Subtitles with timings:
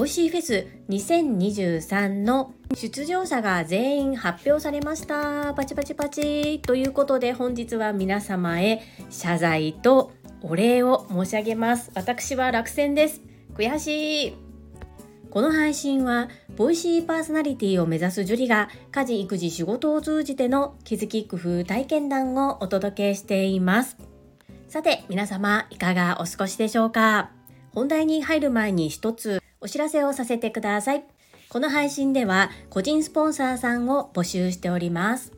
[0.00, 5.52] Voicy フェス2023の出場者が全員発表されました。
[5.52, 6.60] パチパチパチ。
[6.60, 8.80] ということで本日は皆様へ
[9.10, 11.90] 謝罪とお礼を申し上げます。
[11.94, 13.20] 私は落選です。
[13.54, 14.36] 悔しい。
[15.30, 23.98] この配信は Voicy パーソナリティを目指すジュリが家事育児仕事を通じての気づき工夫体験談をお届けしています。
[24.70, 27.32] さて皆様いかがお過ごしでしょうか？
[27.74, 31.02] 本題に入る前に一つお知らせをさせてください。
[31.48, 35.32] この配信では個人スポンサーさんを募集しております。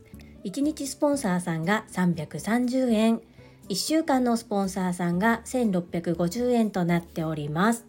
[0.45, 3.21] 1日スポンサーさんが330円。
[3.69, 7.87] 1週間のスポンサーさんが1650円となっております。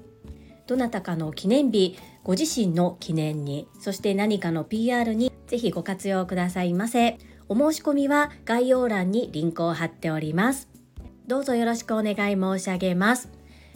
[0.66, 7.18] どなたかの記念日ご自身の記念にそして何かの PR にぜひご活用くださいませ。
[7.50, 10.72] お申し込みは概要欄にリンクを貼っております。
[11.26, 13.30] どうぞよろしくお願い申し上げます。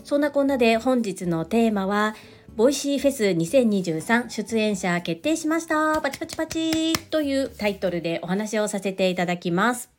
[0.05, 2.15] そんなこんなで本日のテーマは
[2.57, 5.99] Voicy フェス2023出演者決定しました。
[6.03, 9.91] パチパチパチというタイトルでお話をさせていただきます。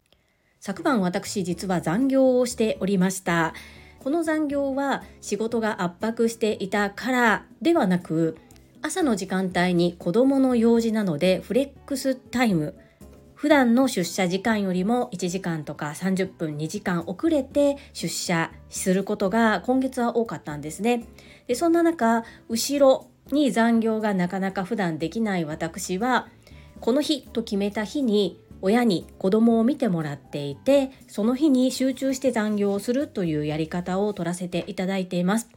[0.59, 3.55] 昨晩私実は残業をしておりました。
[3.99, 8.37] この残業は仕事が圧迫していたからではなく
[8.81, 12.75] 朝の時間帯に子どもの用事なのでフレックスタイム
[13.39, 21.05] 普段の出社時間よりも1時間とか30分2時間遅れて出社することが今月は多かったんですね。
[21.47, 26.27] でそんな中後ろに残業がなかなか普段できない私は
[26.81, 35.49] この日と決めた日に親に子供を見てもらっていてその日に集中して残業をするというやり方を取らせていただいています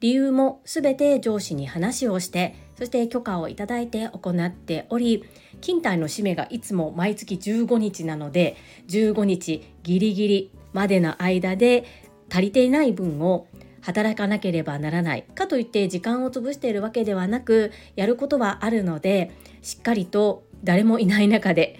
[0.00, 5.24] 理由もすべて上司に話をしてそして許可をいただいて行っており
[5.60, 8.56] 勤怠の締めがいつも毎月15日なので
[8.88, 11.84] 15日ギリギリまでの間で
[12.30, 13.48] 足りていない分を
[13.82, 19.30] 働かなければならないかといって時間を潰しているわけではなくやることはあるので
[19.62, 21.78] しっかりと誰もいない中で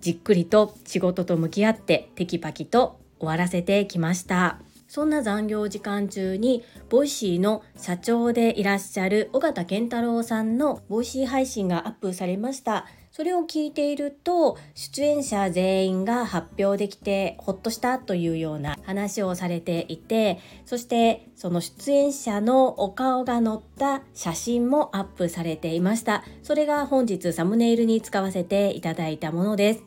[0.00, 4.58] じっくりと仕事と向き合ってテキパキと終わらせてきました。
[4.94, 12.84] そんな残業時間中に Voicy の社長でいらっしゃる緒方憲太郎さんの Voicy 配信がアップされました。
[13.10, 26.22] それを聞いていると出演者全員が発表できてほっとしたというような話をされていてそしてその出演者のお顔が載った写真もアップされていました。
[26.42, 29.84] それが本日サムネイルに使わせていただいたものです。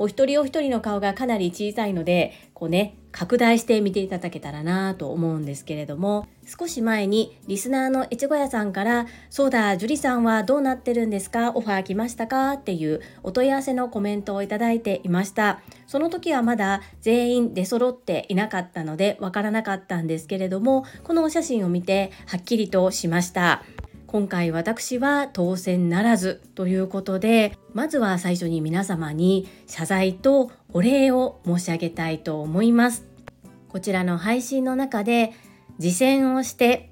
[0.00, 11.52] お一人お一人の顔がかなり小さいのでこうね拡大して見ていただけたらなと思うんですけれども少し前にリスナーの越後屋さんから「そうだ樹里さんはどうなってるんですか？
[11.54, 14.48] オファー来ましたか?」っていうお問い合わせのコメントをいい
[14.80, 15.60] ていました。
[15.86, 23.62] その時はまだ全員出揃っていなかったのでわからなかったんですけれどもこのお写真を見てはっきりとしました。
[24.06, 33.06] 今回私は当選ならずということでまずは最初に皆様に謝罪とお礼を申し上げたいと思います。
[33.68, 35.32] こちらの配信の中で
[35.78, 36.90] 実践をして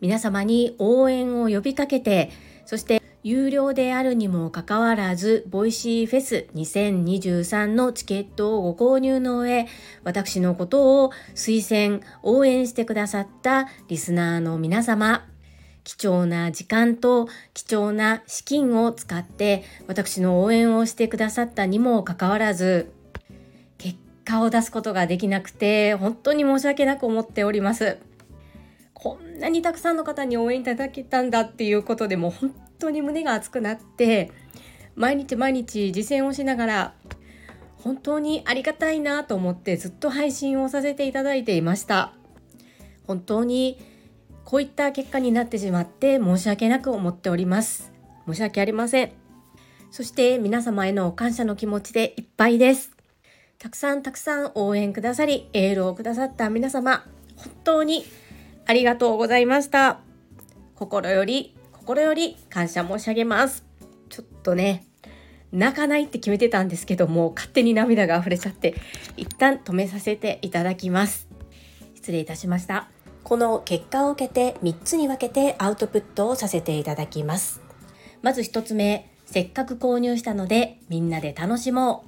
[0.00, 2.30] 皆様に応援を呼びかけて
[2.66, 9.68] そして有料であるにもかかわらず、 Voicy フェス2023のチケットをご購入の上、
[10.02, 15.28] 私のことを推薦、応援してくださったリスナーの皆様、
[15.84, 22.92] 貴重な時間と貴重な資金を使って私の応援をしてくださったにもかかわらず
[23.78, 27.98] 結果を出すことができなくて本当に申し訳なく思っております。
[28.94, 34.30] こんなにたくさんの方に応援いただけたんだっていうことでも本当に胸が熱くなって
[34.94, 36.94] 毎日毎日実践をしながら
[37.78, 42.12] 本当にありがたいなと思ってずっと配信をさせていただいていました。
[43.08, 43.80] 本当に
[44.44, 47.92] こういった結果になってしまって申し訳なく思っております。
[48.26, 49.12] 申し訳ありません。
[49.90, 52.90] そして皆様への感謝の気持ちでいっぱいです。
[53.58, 57.04] たくさんたくさん応援くださりエールをくださった皆様
[57.36, 58.04] 本当に
[58.66, 60.00] ありがとうございました。
[60.74, 63.64] 心より心より感謝申し上げます。
[64.08, 64.86] ちょっとね
[65.52, 68.74] 泣かないって決めてたんですけども勝手に涙が溢れちゃって
[69.16, 71.28] 一旦止めさせていただきます。
[71.94, 72.91] 失礼いたしました。
[73.32, 77.62] この結果を受けて3つに分けてアウトプットをさせていただきます。
[78.20, 82.04] まず1つ目、せっかく購入したのでみんなで楽しも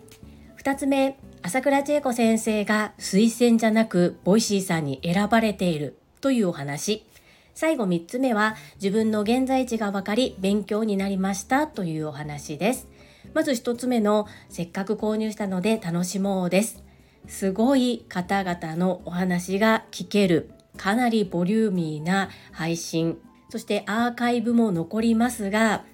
[0.58, 0.60] う。
[0.60, 7.06] 2つ目、朝倉千恵子先生が推薦じゃなく Voicy さんに選ばれているというお話。
[7.54, 12.86] 最後3つ目は自分の現在地が分かり勉強になりましたというお話です。
[13.32, 16.84] まず1つ目のせっかく購入したので楽しもうです。
[17.26, 23.18] すごい方々のお話が聞けるかなりボリューミーな配信。
[23.48, 25.84] そしてアーカイブも残りますが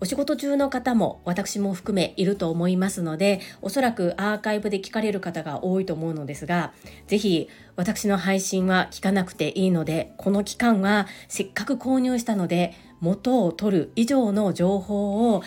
[0.00, 6.72] お仕事中の方も私も含めいると思いますのでおそらくアーカイブで聞かれる方が多いと思うのですが
[7.06, 15.42] 是非私の配信は聞かなくていいのでこの期間はせっかく購入したので元を取る以上の情報を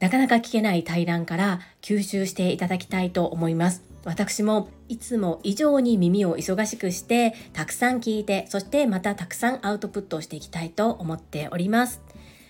[0.00, 3.82] なかなか聞けない対談から吸収していただきたいと思います。
[4.04, 12.00] 私もいつも以上に耳を忙しくしてたくさん聞いてそしてまたたくさんアウトプットをしていきたいと思っております。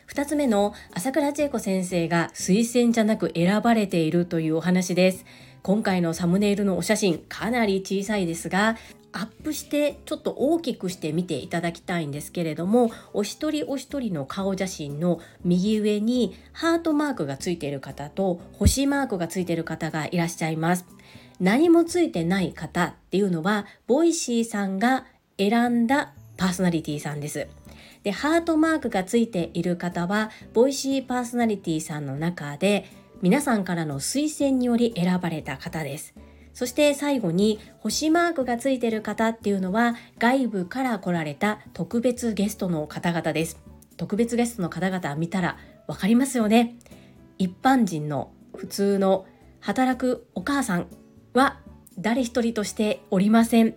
[0.08, 5.24] 2つ目の朝倉千恵子先生が推薦じゃなく選ばれているというお話です。
[5.62, 8.76] 今回のサムネイルのお写真かなり小さいですが
[9.12, 20.86] アップしてちょっと大きくして見ていただきたいんですけれどもお一人お一人の顔写真の右上にハートマークがついている方と星マークがついている方がいらっしゃいます。
[21.40, 25.06] 何もついてない方っていうのは Voicy さんが
[25.38, 27.46] 選んだパーソナリティさんです。
[28.02, 32.86] でハートマークがついている方はボイシーパーソナリティさんの中で
[33.22, 36.14] 皆さんからの推薦により選ばれた方です。
[36.58, 43.60] そして最後に星マークがついてる方っていうのは外部から来られた特別ゲストの方々です。
[43.96, 45.56] 特別ゲストの方々見たら
[45.86, 46.74] 分かりますよね。
[47.38, 49.24] 一般人の普通の
[49.60, 50.88] 働くお母さん
[51.32, 51.60] は
[51.96, 53.76] 誰一人としておりません。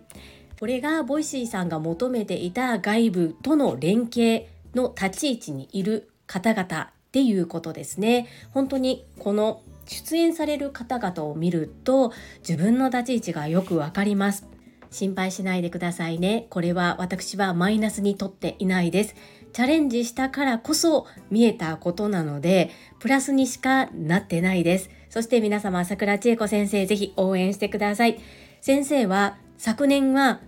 [0.58, 8.26] これが Voicy さんが求めていた外部との連携の立ち位置にいる方々っていうことですね。
[8.50, 12.12] 本当にこの出演される方々を見ると
[12.46, 14.46] 自分の立ち位置がよくわかります。
[14.90, 16.46] 心配しないでくださいね。
[16.50, 19.14] これは私はマイナスにとっていないです。
[19.52, 22.70] チャレンジしたからこそ見えたことなので
[23.00, 24.90] プラスにしかなってないです。
[25.08, 28.18] そして皆様朝倉千恵子先生ぜひ応援してください。
[28.60, 30.40] 先生は昨年は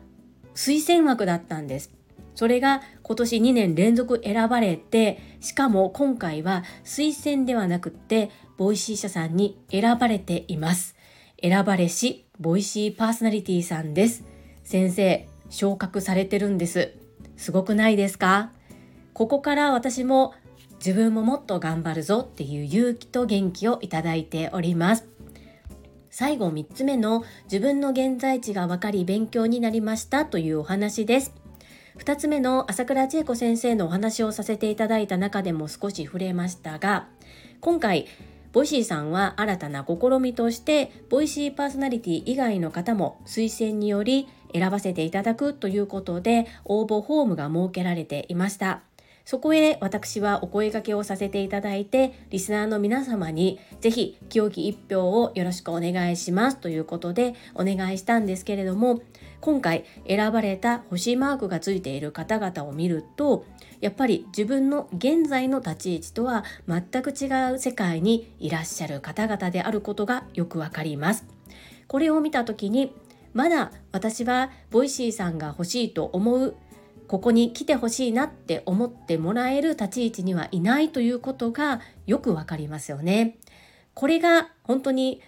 [0.54, 1.93] 推薦枠だったんです。
[2.34, 10.96] それが今年2年連続選ばれてしかも今回は推薦ではなくって Voicy 社さんに選ばれています。
[11.42, 14.24] 選ばれし、 Voicy パーソナリティさんです。
[14.62, 16.92] 先生、昇格されてるんです。
[17.36, 18.50] すごくないですか？
[19.12, 20.34] ここから私も
[20.76, 25.06] 自分ももっと頑張るぞっていう勇気と元気をいただいております。
[26.10, 31.43] 最後3つ目の自分の現在地が分かり勉強になりましたというお話です。
[31.98, 37.06] 2つ目の朝倉千恵子先生のお話をさせていただいた中でも少し触れましたが
[37.60, 38.06] 今回
[38.52, 48.82] Voicy さんは新たな試みとして Voicy パーソナリティ以外の方も推薦により選ばせていただくということで応募フォームが設けられていました。
[49.24, 59.00] そこへ私はお声掛けをさせていただいて、リスナーの皆様にぜひ清き一票をよろしくお願いしますということでお願いしたんですけれども、
[59.40, 63.46] 今回選ばれた星マークがついている方々を見ると、
[63.80, 71.24] やっぱり自分の現在の立ち位置とは全く違う世界にいらっしゃる方々であることがよくわかります。
[71.86, 72.94] これを見た時に
[73.34, 76.56] まだ私は Voicy さんが欲しいと思う
[77.14, 83.38] ここに来てほしいなって思ってもらえる立ち位置にはいないということがよくわかりますよね。
[83.94, 85.20] これが本当に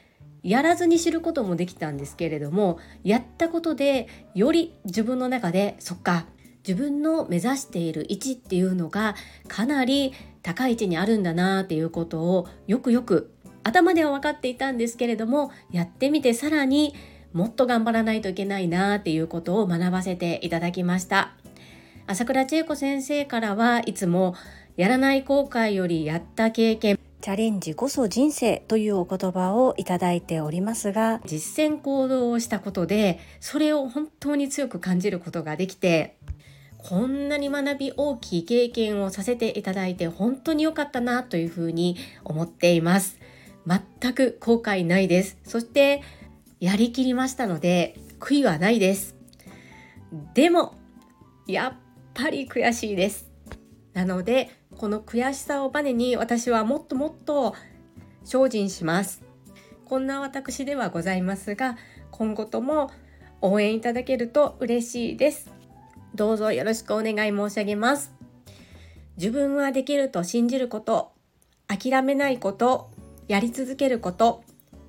[0.43, 6.27] やらずに知ることもできたんですけれどもやったことでより自分の中でそっか
[6.67, 9.15] 自分の目指している位置っていうのが
[9.47, 10.13] かなり
[10.43, 16.97] 高い位置にあるんだなっていうことをよくよく頭では分かっていたんですけれどもやってみてさらに
[17.33, 21.37] もっと頑張らないといけないなっていうことを学ばせていただきました
[22.09, 24.37] 朝倉千恵子先生からはいつも
[24.77, 36.17] やらない後悔よりやった経験チャレンジこそ人生というお言葉をいただいておりますが実践行動をしたことでそれを本当に強く感じることができて
[36.79, 43.19] こんなに学び大きい経験をさせていただいて本当に良かったなというふうに思っています。
[43.67, 45.37] 全く後悔ないです。
[45.43, 46.03] そして
[46.61, 49.17] やりきりましたので悔いはないです。
[50.35, 50.77] でも
[51.49, 51.86] やっ
[52.17, 53.31] ぱり悔しいです。
[53.93, 57.55] なのでこの悔しさをバネに私はもっともっと
[58.25, 59.23] 精進します。
[59.85, 61.77] こんな私ではございますが
[62.11, 62.91] 今後とも
[63.41, 65.53] 応援いただけると嬉しいです。
[66.15, 68.15] どうぞよろしくお願い申し上げます。
[69.19, 71.13] 自分はできると信じること、
[71.69, 72.91] 諦めないこと、
[73.29, 74.43] やり続けること、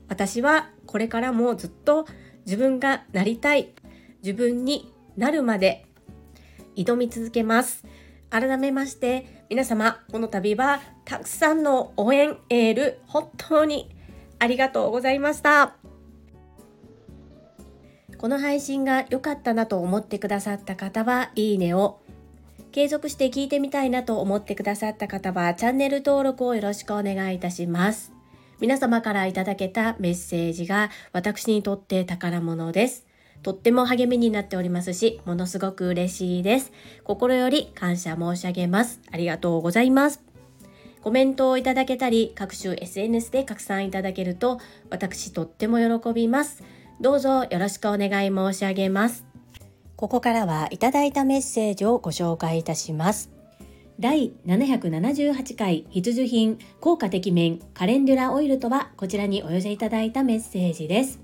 [0.07, 2.05] 私はこれからもずっと
[2.45, 3.73] 自分がなりたい、
[4.23, 5.86] 自分になるまで
[6.77, 7.83] 挑み続けます。
[8.29, 13.89] 改めまして皆様この度はたくさんの応援エール本当に
[14.39, 15.75] ありがとうございました。
[18.17, 21.99] この配信が良かったなと思ってくださった方はいいねを
[22.71, 28.11] 継続して聞いてみたいなと思ってくださった方はチャンネル登録をよろしくお願いいたします
[28.59, 33.06] 皆様からいただけたメッセージが私にとって宝物です
[33.43, 36.71] とっても励みになっておりますし、ものすごく嬉しいです。
[37.03, 38.99] 心より感謝申し上げます。
[39.11, 40.21] ありがとうございます。
[41.01, 46.63] コメントをいただけたり、各種 SNS で拡散いただけると、私とっても喜びます。
[46.99, 49.25] どうぞよろしくお願い申し上げます。
[49.95, 53.31] ここからはいただいたメッセージをご紹介いたします。
[53.99, 61.19] 第778回必需品効果てきめんカレンデュラオイルとはこちらにお寄せいただいたメッセージです。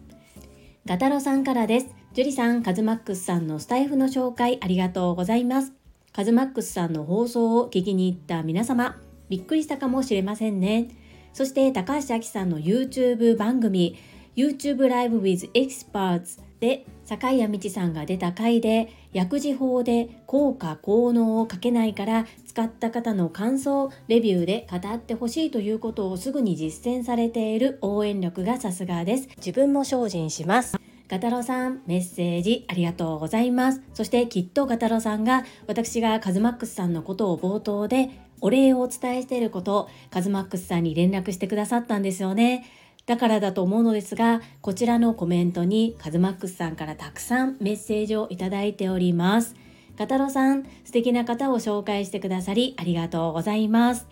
[0.86, 1.88] ガタロさんからです。
[2.14, 5.74] ジュリさん、カズマックスさんのスタイフの紹介ありがとうございます。
[6.12, 10.90] カズマックスさんの放送を聞きに行った皆様、びっくりしたかもしれませんね。
[11.34, 13.98] そして高橋明さんの YouTube 番組
[14.36, 30.78] YouTube Live with Experts で坂井谷道さんが出た回で薬事法で効果効能をかけないから使った方の感想レビューで語ってほしいということをすぐに実践されている応援力がさすがです自分も精進します
[31.14, 33.84] ガタロさん、メッセージありがとうございます。
[33.94, 38.10] そしてきっとガタロさんが私がカズマックスさんのことを冒頭で
[38.42, 42.66] お礼をお伝えしていることカズマックスさんに連絡してくださったんですよね。
[43.06, 49.56] だからだと思うのですが、こちらのコメントにカズマックスさんからたくさんメッセージをいただいております。
[49.96, 54.08] ガタロさん、素敵な方を紹介してくださりありがとうございます。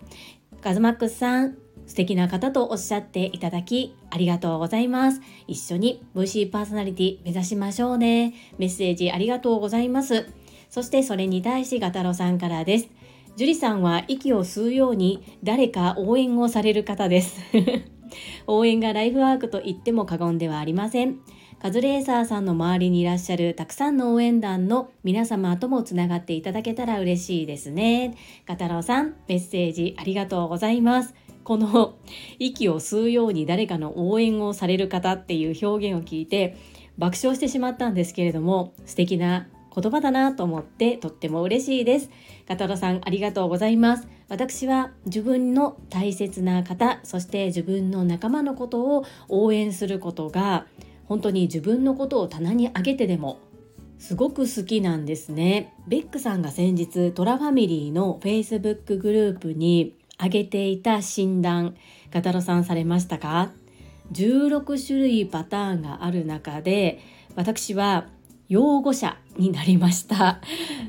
[0.61, 5.21] カズマックスさん、素敵な方とおっしゃっていただきありがとうございます。
[5.47, 8.33] 一緒に VC パーソナリティ目指しましょうね。
[8.57, 10.27] メッセージありがとうございます。
[10.69, 12.89] そしてそれに対しガタロさんからです。
[13.37, 17.39] 樹里さんは息を吸うように誰か応援をされる方です
[18.45, 21.19] 応援がライフワークと言っても過言ではありません
[21.61, 28.15] カズレーサーさんの周りにいらっしゃるたくさんの応援団の皆様ともつながっていただけたら嬉しいですね
[28.47, 31.95] ガタロウさんメッセージありがとうございますこの
[32.39, 36.57] 息を吸うように誰かの応援をされる方っていう表現を聞いて
[36.97, 42.09] 爆笑してしまったんですけれども素敵な言葉だなと思ってとっても嬉しいです。
[42.47, 44.07] ガタロさんありがとうございます。
[44.27, 50.67] 私は自分の大切な方、そして自分の仲間のことを応援することが
[51.05, 53.39] 本当に自分のことを棚に上げてでも
[53.97, 55.73] すごく好きなんですね。
[55.87, 61.75] ベックさんが先日トラファミリーの Facebook グループに挙げていた診断、
[62.11, 63.49] ガタロさんされましたか
[64.11, 66.99] ?16 種類パターンがある中で
[67.35, 68.05] 私は
[68.47, 70.41] 擁護者になりました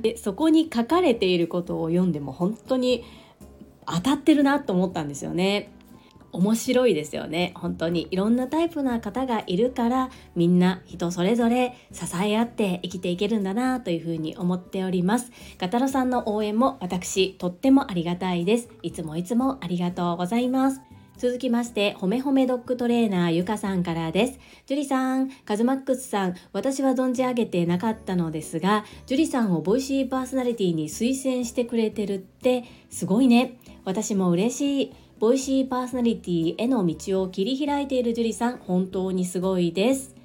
[0.02, 3.04] でそこに書かれていることを読んでも本当に
[3.86, 5.72] 当たってるなと思ったんですよね
[6.32, 20.80] 面白いですよね本当にいろんなタイプな方がいるからみんな人それぞれ支え合って生きていけるんだなというふうに思っておりますガタロさんの応援も私とってもありがたいですいつもいつもありがとうございます
[21.22, 24.40] 続きまして、ほめほめドッグトレーナーゆかさんからです。
[24.66, 33.56] ジュリさん、カズマックスさん、私は存じ上げてなかったのですが、ジュリさんをボイシーパーソナリティに推薦してくれてるってすごいね。
[33.84, 34.92] 私も嬉しい。
[35.22, 40.16] Voicy パーソナリティへの道を切り開いているジュリさん、本当にすごいです。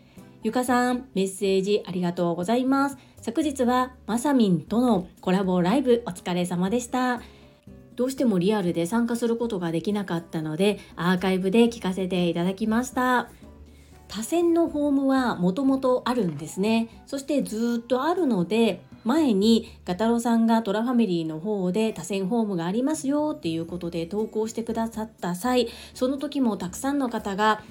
[0.41, 2.97] ゆかさん、メッセージありがとうございます。
[3.21, 7.21] 昨日はまさみんとのコラボライブお疲れ様でした。
[7.95, 13.29] どうしてもリアルで参加することができなかったのでアーカイブで聞かせていただきました
[14.07, 27.63] 他薦のフォームはもともとあるんですねそしてずっとあるので前にガタロさんがトラファミリーの方で他薦フォームがありますよっていうことで投稿してくださった際その時もたくさんの方が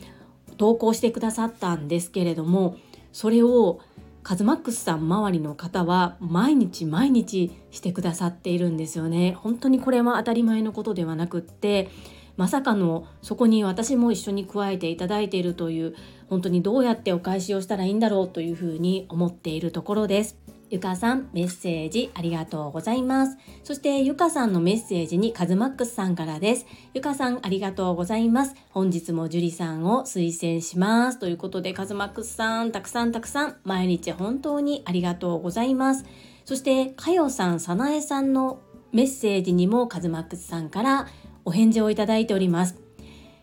[0.56, 2.76] 投稿してくださったんですけれども
[3.12, 3.80] それを
[4.22, 9.36] カズマックスさん周りの方は毎日毎日してくださっているんですよね。
[9.38, 11.88] 本当にこれは当たり前のことではなくって
[12.36, 15.94] まさかのそこに私も一緒に加えていただいているという
[16.28, 20.36] 本当にどうやってお返しをしたらいいんだろうというふうに思っているところです。
[20.68, 23.38] ゆかさんメッセージありがとうございます。
[23.62, 26.66] そしてゆかさんのメッセージにカズマックスさんからです。
[26.92, 28.54] ゆかさんありがとうございます。
[28.70, 31.20] 本日も樹里さんを推薦します。
[31.20, 36.04] ということでカズマックスさんたくさんたくさん毎日本当にありがとうございます。
[36.44, 38.60] そしてかよさん、さなえさんの
[38.92, 41.06] メッセージにもカズマックスさんから
[41.44, 42.76] お返事をいただいております。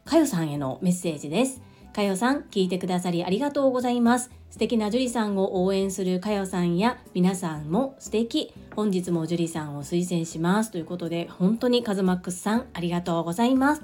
[0.03, 1.61] かよさんへのメッセージです。
[1.93, 4.29] かよさん、聞いてくださりありがとうございます。
[4.53, 8.53] 素敵な樹里さんを応援するかよさんや皆さんも素敵。
[8.75, 10.69] 本日も樹里さんを推薦します。
[10.69, 13.81] ということで本当にカズマックスさんありがとうございます。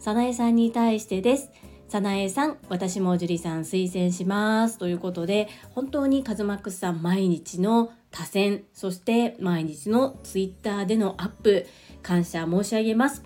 [0.00, 1.52] さなえさんに対してです。
[1.86, 4.78] さなえさん、私も樹里さん推薦します。
[4.78, 11.66] ということで、本当にカズマックスさん毎日の多選、そして毎日のツイッターでのアップ、
[12.02, 13.22] 感謝申し上げます。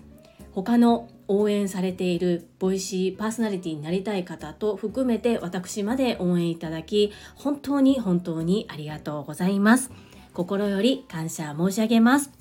[0.51, 9.91] 他の応援されているボイシーパーソナリティになりたい方と含めて私まで応援いただき、本当に本当にありがとうございます。
[10.33, 12.31] 心より感謝申し上げます。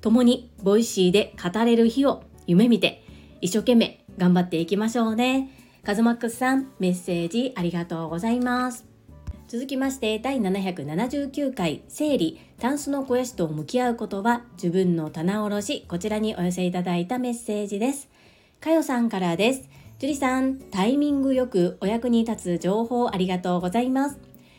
[0.00, 3.04] 共に Voicy で語れる日を夢見て、
[3.40, 5.50] 一生懸命頑張っていきましょうね。
[5.84, 8.94] カズマックスさん、メッセージありがとうございます。
[9.46, 18.08] 続きまして第779回整理タンスの肥やしと向き合うことは自分の棚卸しこちらにお寄せいただいたメッセージです
[18.64, 19.68] かよさんからです。
[19.98, 24.18] 樹里さんタイミングよくお役に立つ情報ありがとうございます。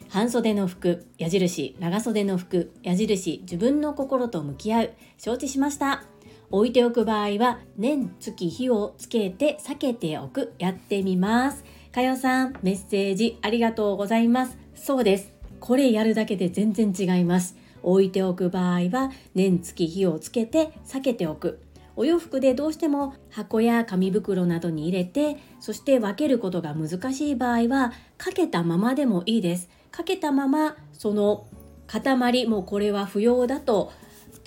[0.09, 4.93] 半袖の服矢印長袖の服矢印自分の心と向き合う。
[5.17, 6.03] 承知しました。
[6.51, 10.53] 置いておく場合は年月日をつけて避けておく。
[10.59, 11.63] やってみます。
[11.91, 14.55] かよさんメッセージありがとうございます。
[14.75, 15.31] そうです。
[15.59, 17.57] これやるだけで全然違います。
[17.81, 21.64] 置いておく場合は年月日をつけて避けておく。
[21.95, 31.47] お洋服でどうしても箱や紙袋などに入れてそして分けることが難しい場合はかけたままでもいいですかけたままその
[31.87, 33.91] 塊もうこれは不要だと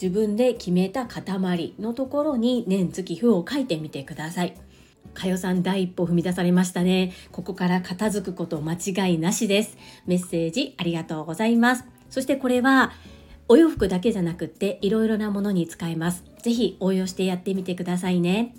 [0.01, 4.55] 自分で決めた塊のところに年月日を書いてみてください。
[5.13, 7.13] かよさん第一歩踏み出されましたね。
[7.33, 9.77] ここから片付くこと間違いなしです。
[10.07, 11.85] メッセージありがとうございます。
[12.11, 12.93] そしてこれは
[13.51, 16.23] お洋服だけじゃなくっていろいろなものに使えます。
[16.43, 18.55] ぜひ応用してやってみてくださいね。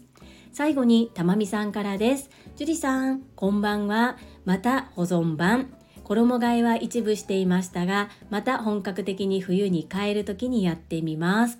[0.51, 2.29] 最後にたまみさんからです。
[2.55, 4.17] 樹里さん、こんばんは。
[4.45, 5.69] また保存版。
[6.03, 11.59] 衣替えは一部していましたが、また本格的に冬に変える時にやってみます。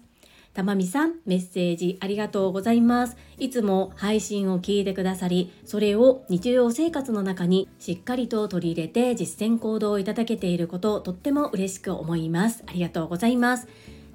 [0.54, 3.18] たまみさん、メッセージありがとうございます。
[3.38, 12.64] いつも配信を聞いてくださり、それを日常生活の中にしっかりと取り入れて実践行動をいただけていることとっても嬉しく思います。
[12.68, 13.68] ありがとうございます。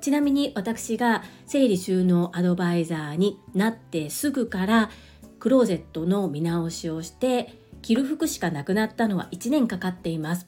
[0.05, 4.90] ちなみに私が整理収納アドバイザーになってすぐから
[5.38, 10.47] クローゼットの見直しをして着る服しかなくなったのは1年かかっています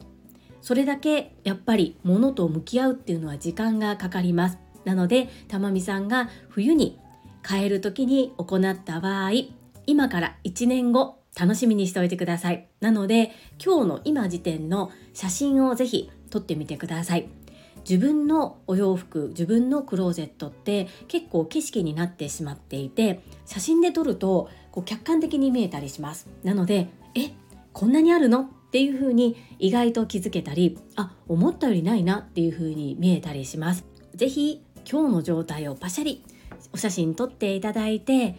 [0.61, 6.99] それだけやっぱり物と向き合うっていうのは時間がかかりますなのでたまみさんが冬に
[7.47, 9.33] 変える時に行った場合
[9.85, 12.67] 今から1年後楽しみにしておいてください。
[12.81, 17.29] なので今日の今時点の写真をぜひ撮ってみてください。
[17.89, 26.29] 自分のお洋服自分のクローゼットって結構景色になってしまっていて写真で撮るとこう客観的に見えたりします。
[26.43, 27.33] なのでえ
[27.73, 28.41] こんなにあるの？
[28.41, 33.85] っていう風に意外と気づけたりあ思ったよりないなっていう風に見えたりします。
[34.15, 36.23] 是非今日の状態をパシャリ。
[36.73, 38.37] お写真撮っていただいて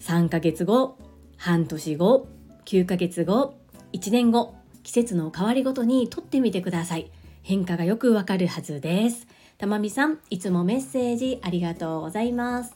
[0.00, 0.96] 3ヶ月後
[1.36, 2.26] 半年後
[2.64, 3.54] 9ヶ月後
[3.92, 7.10] 1年後季節の変わりごとに撮ってみてください。
[7.42, 9.26] 変化がよくわかるはずです。
[9.58, 12.74] たまみさんいつもメッセージありがとうございます。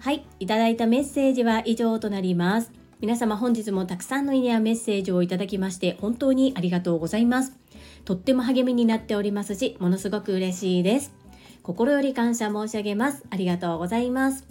[0.00, 2.72] はいいただいたメッセージは以上となります。
[3.00, 7.52] 皆様本日もたくさんのいいねやメッセージをいただきまして本当にありがとうございます。
[8.04, 11.17] とっても励みになっておりますし、ものすごく嬉しいです。
[11.68, 13.26] 心より感謝申し上げます。
[13.28, 14.48] ありがとうございます。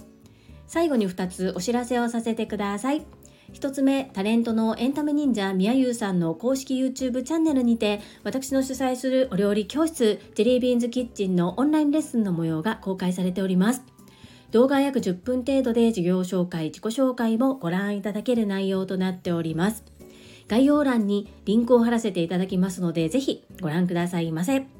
[0.67, 3.07] 最後に2つお知らせをさせてください。
[3.53, 13.81] 1つ目、タレントのエンタメ忍者みやゆうさんの公式 YouTube チャンネルにて、私の主催するお料理教室、ジェリービーンズキッチンのオンラインレッスンの模様が公開されております。
[14.51, 19.83] 動画約10分程度で事業紹介、自己紹介もご覧いただける内容となっております。
[20.47, 24.76] 概要欄にリンクを貼らせていただきますので、ぜひご覧くださいませ。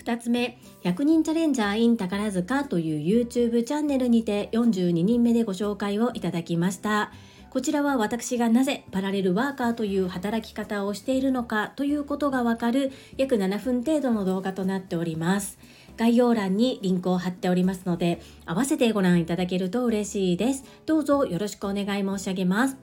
[0.00, 7.12] 2つ目、100人チャレンジャー in 宝塚という YouTube チャンネルにて42人目でご紹介をいただきました。
[7.50, 15.58] こちらは私がなぜパラレルワーカーという働き方をしているのかということがわかる約7分程度の動画となっております。
[15.96, 20.64] 概要欄にリンクを貼っておりますので、合わせてご覧いただけると嬉しいです。
[20.86, 22.76] どうぞよろしくお願い申し上げます。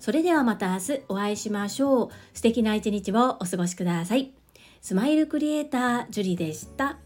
[0.00, 2.08] それではまた明日お会いしましょう。
[2.32, 4.37] 素敵な一日をお過ごしください。
[4.80, 6.98] スマイルクリエイター、ジュリでした。